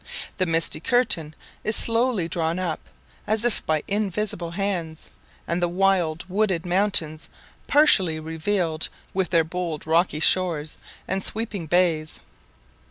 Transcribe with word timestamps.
The 0.37 0.47
misty 0.47 0.79
curtain 0.79 1.35
is 1.63 1.75
slowly 1.75 2.27
drawn 2.27 2.57
up, 2.57 2.79
as 3.27 3.45
if 3.45 3.63
by 3.67 3.83
invisible 3.87 4.49
hands, 4.49 5.11
and 5.47 5.61
the 5.61 5.69
wild, 5.69 6.25
wooded 6.27 6.65
mountains 6.65 7.29
partially 7.67 8.19
revealed, 8.19 8.89
with 9.13 9.29
their 9.29 9.43
bold 9.43 9.85
rocky 9.85 10.19
shores 10.19 10.79
and 11.07 11.23
sweeping 11.23 11.67
bays. 11.67 12.19